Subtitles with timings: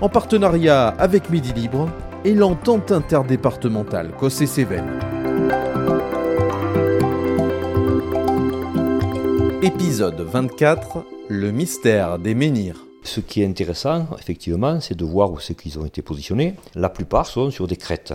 [0.00, 1.88] en partenariat avec Midi Libre
[2.24, 5.00] et l'entente interdépartementale Cossé-Cévennes.
[9.62, 12.84] Épisode 24 Le mystère des menhirs.
[13.02, 16.54] Ce qui est intéressant, effectivement, c'est de voir où c'est qu'ils ont été positionnés.
[16.74, 18.14] La plupart sont sur des crêtes.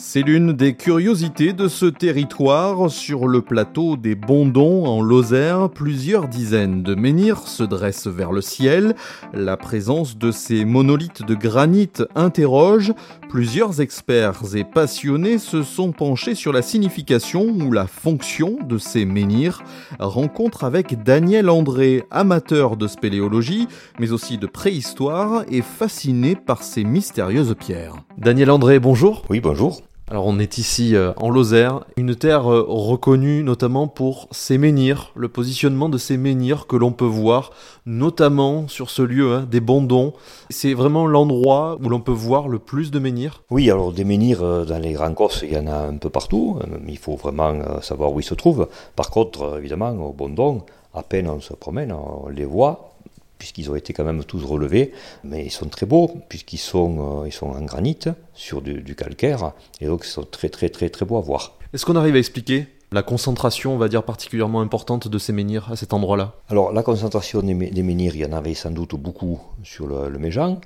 [0.00, 2.88] C'est l'une des curiosités de ce territoire.
[2.88, 8.40] Sur le plateau des Bondons, en Lozère, plusieurs dizaines de menhirs se dressent vers le
[8.40, 8.94] ciel.
[9.34, 12.94] La présence de ces monolithes de granit interroge.
[13.28, 19.04] Plusieurs experts et passionnés se sont penchés sur la signification ou la fonction de ces
[19.04, 19.64] menhirs.
[19.98, 23.66] Rencontre avec Daniel André, amateur de spéléologie,
[23.98, 27.96] mais aussi de préhistoire et fasciné par ces mystérieuses pierres.
[28.16, 29.24] Daniel André, bonjour.
[29.28, 29.82] Oui, bonjour.
[30.10, 35.12] Alors on est ici euh, en Lozère, une terre euh, reconnue notamment pour ses menhirs,
[35.14, 37.50] le positionnement de ces menhirs que l'on peut voir
[37.84, 40.14] notamment sur ce lieu hein, des Bondons.
[40.48, 44.42] C'est vraiment l'endroit où l'on peut voir le plus de menhirs Oui, alors des menhirs
[44.42, 47.16] euh, dans les Grands Corses, il y en a un peu partout, mais il faut
[47.16, 48.66] vraiment savoir où ils se trouvent.
[48.96, 50.62] Par contre, évidemment, au Bondon,
[50.94, 52.94] à peine on se promène, on les voit,
[53.38, 54.92] puisqu'ils ont été quand même tous relevés,
[55.24, 57.98] mais ils sont très beaux, puisqu'ils sont, euh, ils sont en granit,
[58.34, 61.54] sur du, calcaire, et donc ils sont très très très très beaux à voir.
[61.72, 65.70] Est-ce qu'on arrive à expliquer la concentration, on va dire, particulièrement importante de ces menhirs
[65.70, 66.34] à cet endroit-là?
[66.48, 70.18] Alors la concentration des, menhirs, il y en avait sans doute beaucoup sur le, le
[70.18, 70.58] Méjean,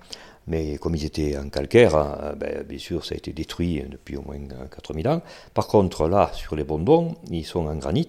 [0.46, 4.16] mais comme ils étaient en calcaire, hein, ben, bien sûr, ça a été détruit depuis
[4.16, 5.22] au moins 4000 ans.
[5.54, 8.08] Par contre, là, sur les bondons, ils sont en granit.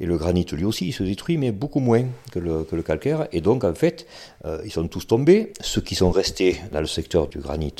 [0.00, 3.26] Et le granit, lui aussi, il se détruit, mais beaucoup moins que le, calcaire.
[3.32, 4.06] Et donc, en fait,
[4.44, 5.52] euh, ils sont tous tombés.
[5.60, 7.74] Ceux qui sont restés dans le secteur du granit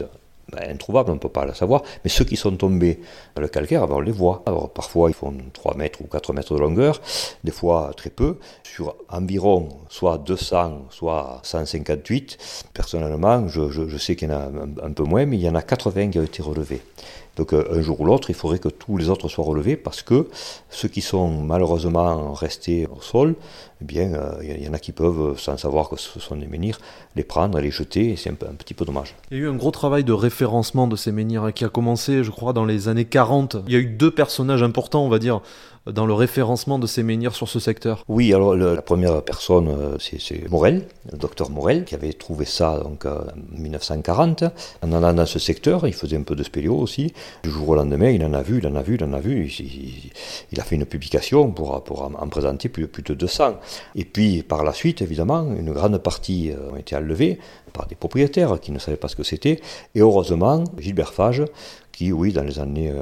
[0.69, 3.01] introuvables, on ne peut pas le savoir, mais ceux qui sont tombés
[3.35, 4.45] dans le calcaire, ben, on les voit.
[4.75, 7.01] Parfois ils font 3 mètres ou 4 mètres de longueur,
[7.45, 12.39] des fois très peu, sur environ soit 200, soit 158.
[12.73, 15.49] Personnellement, je, je, sais qu'il y en a un, un, peu moins, mais il y
[15.49, 16.83] en a 80 qui ont été relevés.
[17.37, 20.03] Donc euh, un jour ou l'autre, il faudrait que tous les autres soient relevés parce
[20.03, 20.29] que
[20.71, 23.35] ceux qui sont malheureusement restés au sol,
[23.83, 26.47] eh bien, euh, il y en a qui peuvent, sans savoir que ce sont des
[26.47, 26.79] menhirs,
[27.15, 29.15] les prendre les jeter, et c'est un, un, petit peu dommage.
[29.31, 31.69] Il y a eu un gros travail de référencement de ces menhirs hein, qui a
[31.69, 33.59] commencé, je crois, dans les années 40.
[33.67, 35.43] Il y a eu deux personnages importants, on va dire,
[35.87, 39.97] dans le référencement de ces menhirs sur ce secteur Oui, alors la première personne, euh,
[39.99, 43.21] c'est Morel, le docteur Morel, qui avait trouvé ça donc, en
[43.53, 44.45] 1940.
[44.83, 47.13] En allant dans ce secteur, il faisait un peu de spéléo aussi.
[47.43, 49.21] Du jour au lendemain, il en a vu, il en a vu, il en a
[49.21, 49.51] vu.
[50.53, 53.57] Il, a fait une publication pour, pour en présenter plus, plus de 200.
[53.95, 57.39] Et puis, par la suite, évidemment, une grande partie euh, ont été enlevées
[57.77, 59.61] par des propriétaires qui ne savaient pas ce que c'était.
[59.95, 61.45] Et heureusement, Gilbert Fage,
[61.97, 62.93] qui, oui, dans les années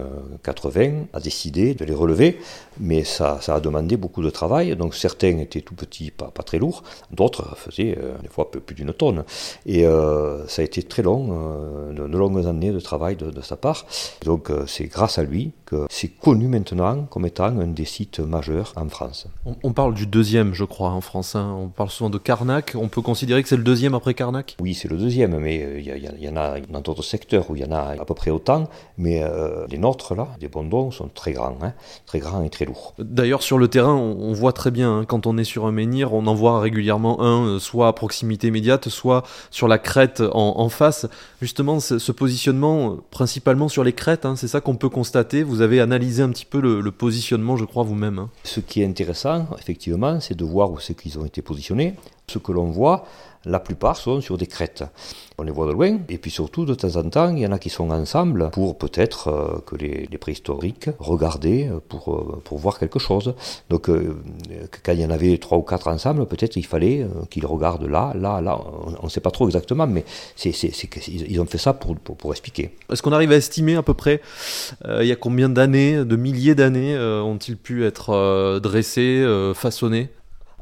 [0.44, 2.38] 80, euh, a décidé de les relever,
[2.78, 4.76] mais ça, ça, a demandé beaucoup de travail.
[4.76, 8.92] Donc certains étaient tout petits, pas, très lourds, d'autres faisaient euh, des fois plus d'une
[8.92, 9.24] tonne.
[9.66, 13.84] Et euh, ça a été très long, de, longues années de travail de, sa part.
[14.24, 18.72] Donc c'est grâce à lui que c'est connu maintenant comme étant un des sites majeurs
[18.76, 19.26] en France.
[19.64, 21.34] On, parle du deuxième, je crois, en France.
[21.34, 21.56] Hein.
[21.58, 22.76] On parle souvent de Carnac.
[22.76, 25.84] On peut considérer que c'est le deuxième après Carnac Oui, c'est le deuxième, mais il
[25.84, 28.30] y, y, en a dans d'autres secteurs où il y en a à peu près
[28.30, 28.66] autant.
[28.96, 31.74] Mais euh, les nôtres, là, les bondons, sont très grands, hein,
[32.06, 32.94] très grands et très lourds.
[32.98, 36.14] D'ailleurs, sur le terrain, on, voit très bien, hein, quand on est sur un menhir,
[36.14, 40.66] on en voit régulièrement un, euh, soit à proximité immédiate, soit sur la crête en,
[40.70, 41.06] face.
[41.42, 45.42] Justement, ce, positionnement, euh, principalement sur les crêtes, hein, c'est ça qu'on peut constater.
[45.42, 48.28] Vous avez analysé un petit peu le, positionnement, je crois, vous-même.
[48.44, 51.96] Ce qui est intéressant, effectivement, c'est de voir où c'est qu'ils ont été positionnés.
[52.28, 53.04] Ce que l'on voit,
[53.46, 54.84] la plupart sont sur des crêtes.
[55.36, 57.52] On les voit de loin, et puis surtout, de temps en temps, il y en
[57.52, 62.58] a qui sont ensemble pour peut-être euh, que les, préhistoriques regardaient euh, pour, euh, pour
[62.58, 63.34] voir quelque chose.
[63.68, 63.90] Donc,
[64.84, 68.12] quand il y en avait trois ou quatre ensemble, peut-être il fallait qu'ils regardent là,
[68.14, 68.60] là, là.
[69.00, 70.04] On ne sait pas trop exactement, mais
[70.36, 70.72] c'est, c'est,
[71.08, 72.70] ils ont fait ça pour, pour, pour expliquer.
[72.90, 74.20] Est-ce qu'on arrive à estimer à peu près
[74.86, 80.10] il y a combien d'années, de milliers d'années, ont-ils pu être dressés, façonnés?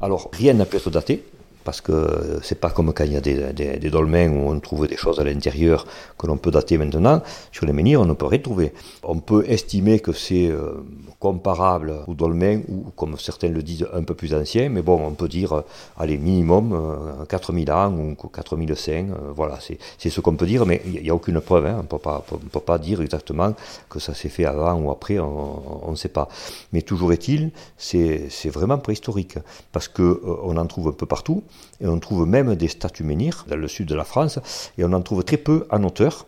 [0.01, 1.23] Alors, rien n'a pu être daté
[1.63, 4.97] parce que c'est pas comme quand il y a des, dolmens où on trouve des
[4.97, 5.85] choses à l'intérieur
[6.17, 7.21] que l'on peut dater maintenant.
[7.51, 8.73] Sur les menhirs, on ne peut rien trouver.
[9.03, 10.83] On peut estimer que c'est euh,
[11.19, 15.11] comparable aux dolmens ou, comme certains le disent, un peu plus ancien, mais bon, on
[15.11, 15.61] peut dire, euh,
[15.97, 19.59] allez, minimum 4000 ans ou 4005, voilà,
[19.97, 21.77] c'est ce qu'on peut dire, mais il n'y a aucune preuve, hein.
[21.79, 23.53] on ne peut pas dire exactement
[23.89, 26.27] que ça s'est fait avant ou après, on ne sait pas.
[26.71, 29.37] Mais toujours est-il, c'est vraiment préhistorique,
[29.71, 31.43] parce qu'on on en trouve un peu partout,
[31.81, 34.39] et on trouve même des statues menhirs dans le sud de la France,
[34.77, 36.25] et on en trouve très peu en hauteur,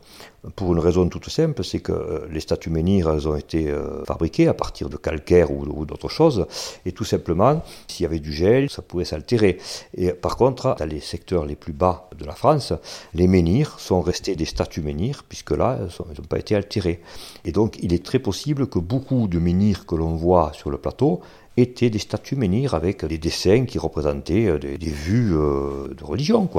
[0.56, 4.48] pour une raison toute simple, c'est que euh, les statues menhirs ont été euh, fabriquées
[4.48, 6.46] à partir de calcaire ou, d'autres choses,
[6.86, 9.58] et tout simplement, s'il y avait du gel, ça pouvait s'altérer.
[9.96, 12.74] Et par contre, dans les secteurs les plus bas de la France,
[13.14, 17.02] les menhirs sont restés des statues menhirs, puisque là, elles n'ont pas été altérées.
[17.44, 20.78] Et donc, il est très possible que beaucoup de menhirs que l'on voit sur le
[20.78, 21.22] plateau
[21.58, 26.50] étaient des statues menhirs avec des dessins qui représentaient euh, des, vues de religion.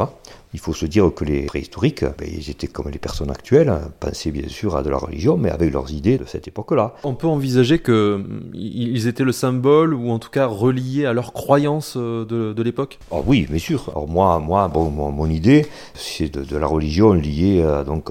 [0.56, 3.90] Il faut se dire que les préhistoriques, ben, ils étaient comme les personnes actuelles, hein,
[4.00, 6.94] pensaient bien sûr à de la religion, mais avec leurs idées de cette époque-là.
[7.04, 11.34] On peut envisager qu'ils mm, étaient le symbole, ou en tout cas reliés à leurs
[11.34, 12.98] croyances euh, de, l'époque?
[13.10, 13.90] Oh Oui, bien sûr.
[13.90, 18.08] Alors moi, moi bon, mon, idée, c'est de, la religion liée à, donc,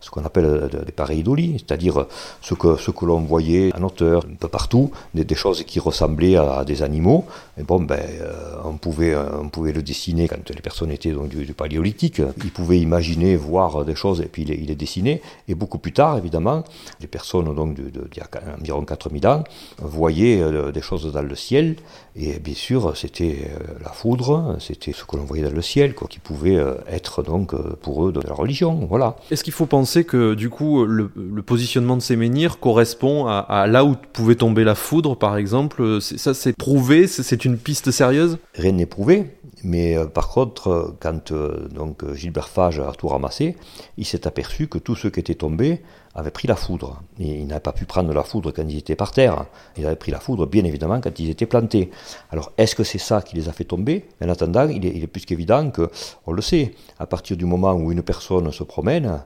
[0.00, 2.06] ce qu'on appelle des pareidolis, c'est-à-dire
[2.42, 5.80] ce que, ce que l'on voyait en hauteur, un peu partout, des, des choses qui
[5.80, 7.24] ressemblaient à, des animaux.
[7.58, 11.28] Et bon, ben, euh, on, pouvait, on pouvait le dessiner quand les personnes étaient donc,
[11.28, 12.20] du, paléolithique.
[12.42, 15.22] Ils pouvaient imaginer, voir des choses et puis il les dessinaient.
[15.46, 16.64] Et beaucoup plus tard, évidemment,
[17.00, 18.28] les personnes donc, d'il y a
[18.58, 19.44] environ 4000 ans
[19.78, 21.76] voyaient euh, des choses dans le ciel.
[22.16, 25.94] Et bien sûr, c'était euh, la foudre, c'était ce que l'on voyait dans le ciel,
[25.94, 26.58] quoi, qui pouvait
[26.88, 28.86] être donc pour eux de la religion.
[28.88, 29.16] Voilà.
[29.30, 31.08] Est-ce qu'il faut penser que du coup le,
[31.42, 36.00] positionnement de ces menhirs correspond à, là où pouvait tomber la foudre par exemple?
[36.00, 37.06] Ça c'est prouvé?
[37.06, 38.38] C'est une piste sérieuse?
[38.54, 39.26] Rien n'est prouvé.
[39.64, 43.56] Mais euh, par contre, euh, quand euh, donc Gilbert Fage a tout ramassé,
[43.96, 45.82] il s'est aperçu que tous ceux qui étaient tombés
[46.14, 47.02] avaient pris la foudre.
[47.18, 49.46] Et il n'avait pas pu prendre la foudre quand ils étaient par terre.
[49.76, 51.90] Il avait pris la foudre, bien évidemment, quand ils étaient plantés.
[52.30, 54.06] Alors, est-ce que c'est ça qui les a fait tomber?
[54.22, 55.90] En attendant, il est, il est plus qu'évident que,
[56.26, 59.22] on le sait, à partir du moment où une personne se promène,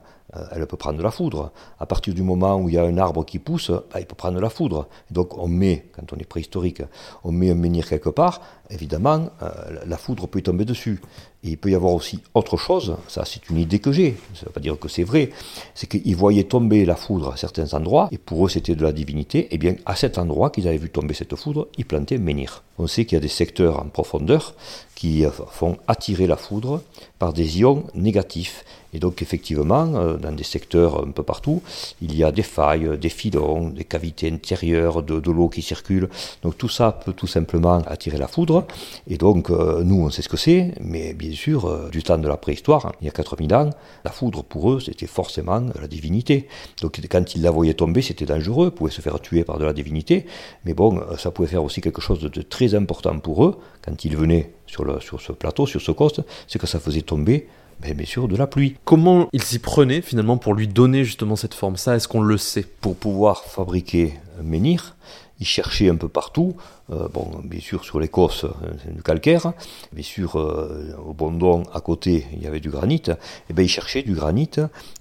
[0.51, 1.51] elle peut prendre la foudre.
[1.79, 4.15] À partir du moment où il y a un arbre qui pousse, bah, il peut
[4.15, 4.87] prendre la foudre.
[5.11, 6.81] Donc on met, quand on est préhistorique,
[7.23, 9.49] on met un menhir quelque part, évidemment, euh,
[9.85, 11.01] la foudre peut y tomber dessus.
[11.43, 14.45] Il peut y avoir aussi autre chose, ça c'est une idée que j'ai, ça ne
[14.47, 15.29] veut pas dire que c'est vrai,
[15.75, 18.91] c'est qu'ils voyaient tomber la foudre à certains endroits, et pour eux c'était de la
[18.91, 22.19] divinité, et bien à cet endroit qu'ils avaient vu tomber cette foudre, ils plantaient un
[22.19, 22.63] menhir.
[22.77, 24.53] On sait qu'il y a des secteurs en profondeur
[24.95, 26.81] qui font attirer la foudre
[27.19, 28.63] par des ions négatifs.
[28.95, 31.61] Et donc effectivement, euh, dans des secteurs un peu partout,
[32.01, 36.07] il y a des failles, des filons, des cavités intérieures, de, l'eau qui circule.
[36.43, 38.65] Donc tout ça peut tout simplement attirer la foudre.
[39.09, 42.17] Et donc euh, nous, on sait ce que c'est, mais bien sûr, euh, du temps
[42.17, 43.69] de la préhistoire, il y a 4000 ans,
[44.05, 46.47] la foudre pour eux, c'était forcément la divinité.
[46.81, 49.73] Donc quand ils la voyaient tomber, c'était dangereux, pouvaient se faire tuer par de la
[49.73, 50.25] divinité.
[50.63, 54.15] Mais bon, ça pouvait faire aussi quelque chose de très important pour eux quand ils
[54.17, 57.47] venaient sur, le, sur ce plateau, sur ce coste, c'est que ça faisait tomber
[57.83, 58.77] mais bien sûr de la pluie.
[58.85, 61.77] Comment il s'y prenait finalement pour lui donner justement cette forme?
[61.77, 62.65] Ça, est-ce qu'on le sait?
[62.81, 64.95] Pour pouvoir fabriquer un menhir,
[65.39, 66.55] il cherchait un peu partout
[66.91, 68.49] euh, bon, bien sûr, sur l'Écosse, euh,
[68.83, 69.53] c'est du calcaire.
[69.91, 73.01] Bien sûr, euh, au Bondon, à côté, il y avait du granit.
[73.07, 73.13] Et
[73.49, 74.51] eh bien, ils cherchaient du granit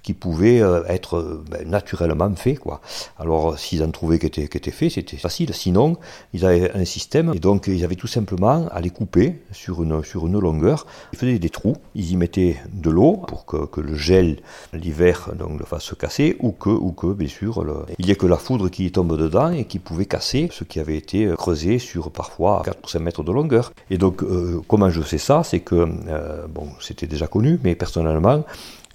[0.02, 2.80] qui pouvait être ben, naturellement fait, quoi.
[3.18, 5.52] Alors, s'ils en trouvaient qui était, qui fait, c'était facile.
[5.52, 5.96] Sinon,
[6.32, 10.00] ils avaient un système, et donc, ils avaient tout simplement à les couper sur une,
[10.38, 10.86] longueur.
[11.12, 14.38] Ils faisaient des trous, ils y mettaient de l'eau pour que, le gel,
[14.72, 17.64] l'hiver, donc, le fasse casser, ou que, ou que, bien sûr,
[17.98, 20.80] il y ait que la foudre qui tombe dedans et qui pouvait casser ce qui
[20.80, 23.72] avait été creusé sur parfois 4 ou 5 mètres de longueur.
[23.90, 25.42] Et donc, euh, comment je sais ça?
[25.44, 28.44] C'est que, euh, bon, c'était déjà connu, mais personnellement,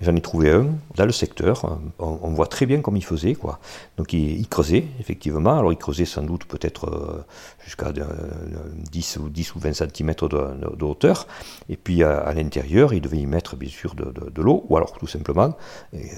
[0.02, 1.78] J'en ai trouvé un dans le secteur.
[2.00, 3.36] On, voit très bien comme il faisait.
[3.36, 3.60] Quoi.
[3.98, 5.60] Donc il, creusait, effectivement.
[5.60, 7.26] Alors il creusait sans doute peut-être euh,
[7.66, 11.28] jusqu'à 10 ou 10 ou 20 cm de, hauteur.
[11.68, 15.08] Et puis à, l'intérieur, il devait y mettre bien sûr de, l'eau, ou alors tout
[15.08, 15.54] simplement,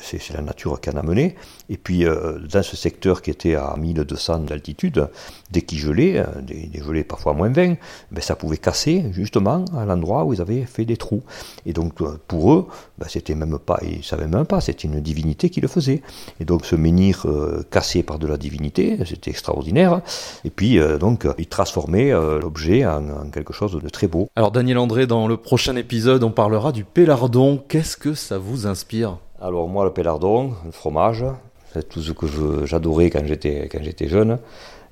[0.02, 1.36] c'est la nature qui en a mené.
[1.70, 5.10] Et puis euh, dans ce secteur qui était à 1200 d'altitude,
[5.50, 7.78] dès qu'il gelait, euh, des, des, gelées parfois moins 20,
[8.12, 11.24] ben, ça pouvait casser justement à l'endroit où ils avaient fait des trous.
[11.66, 11.96] Et donc
[12.28, 12.68] pour eux,
[13.00, 16.02] ben, c'était même pas il ne savait même pas, c'était une divinité qui le faisait.
[16.40, 20.02] Et donc ce menhir euh, cassé par de la divinité, c'était extraordinaire.
[20.46, 24.30] Et puis euh, donc il transformait euh, l'objet en, quelque chose de très beau.
[24.36, 27.64] Alors Daniel André, dans le prochain épisode, on parlera du pélardon.
[27.68, 29.18] Qu'est-ce que ça vous inspire?
[29.42, 31.26] Alors moi, le pélardon, le fromage,
[31.74, 32.28] c'est tout ce que
[32.66, 34.38] j'adorais quand j'étais jeune.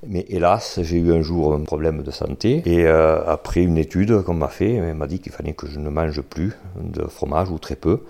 [0.06, 4.22] Mais hélas, j'ai eu un jour un problème de santé et euh, après une étude
[4.22, 7.50] qu'on m'a fait, elle m'a dit qu'il fallait que je ne mange plus de fromage
[7.50, 8.00] ou très peu.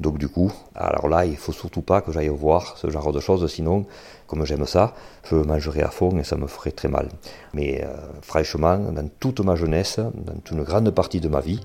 [0.00, 3.18] Donc du coup, alors là, il faut surtout pas que j'aille voir ce genre de
[3.18, 3.84] choses, sinon,
[4.28, 4.94] comme j'aime ça,
[5.28, 7.08] je mangerai à fond et ça me ferait très mal.
[7.52, 11.60] Mais euh, franchement, dans toute ma jeunesse, dans une grande partie de ma vie,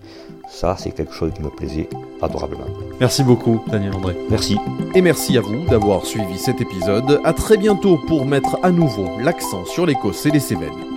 [0.49, 1.87] ça c'est quelque chose qui me plaisait
[2.21, 2.65] adorablement.
[2.99, 4.15] Merci beaucoup, Daniel André.
[4.29, 4.57] Merci.
[4.95, 7.19] Et merci à vous d'avoir suivi cet épisode.
[7.23, 10.92] À très bientôt pour mettre à nouveau l'accent sur l'Écosse et les Cévennes.